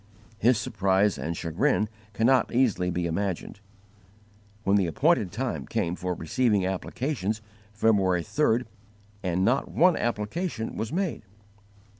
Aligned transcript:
His 0.39 0.57
surprise 0.57 1.19
and 1.19 1.37
chagrin 1.37 1.87
cannot 2.13 2.51
easily 2.51 2.89
be 2.89 3.05
imagined, 3.05 3.59
when 4.63 4.75
the 4.75 4.87
appointed 4.87 5.31
time 5.31 5.67
came 5.67 5.95
for 5.95 6.15
receiving 6.15 6.65
applications, 6.65 7.39
February 7.71 8.23
3rd, 8.23 8.65
and 9.21 9.45
_not 9.47 9.67
one 9.67 9.95
application 9.95 10.75
was 10.75 10.91
made! 10.91 11.21